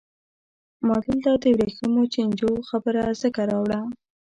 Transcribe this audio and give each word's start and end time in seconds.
ما 0.85 0.95
دلته 1.05 1.29
د 1.43 1.45
ورېښمو 1.57 2.03
چینجیو 2.13 2.53
خبره 2.69 3.03
ځکه 3.21 3.41
راوړه. 3.49 3.79